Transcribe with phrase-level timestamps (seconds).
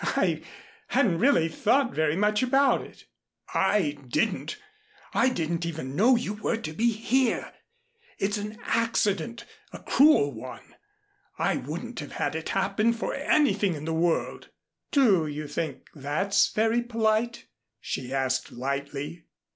[0.00, 0.42] "I
[0.86, 3.04] hadn't really thought very much about it."
[3.52, 4.56] "I didn't
[5.12, 7.52] I didn't even know you were to be here.
[8.16, 10.76] It's an accident a cruel one.
[11.36, 14.50] I wouldn't have had it happen for anything in the world."
[14.92, 17.48] "Do you think that's very polite?"
[17.80, 19.24] she asked lightly.